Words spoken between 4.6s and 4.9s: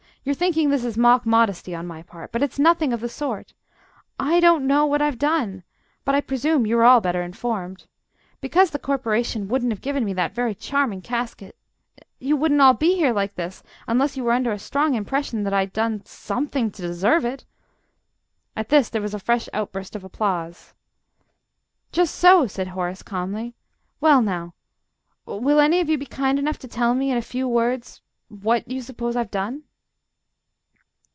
know